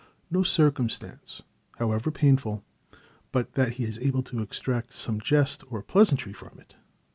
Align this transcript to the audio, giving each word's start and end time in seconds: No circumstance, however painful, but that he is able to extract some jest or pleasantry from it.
No 0.31 0.41
circumstance, 0.41 1.43
however 1.77 2.09
painful, 2.09 2.63
but 3.31 3.53
that 3.53 3.73
he 3.73 3.83
is 3.83 3.99
able 3.99 4.23
to 4.23 4.41
extract 4.41 4.95
some 4.95 5.21
jest 5.21 5.63
or 5.69 5.83
pleasantry 5.83 6.33
from 6.33 6.57
it. 6.59 6.73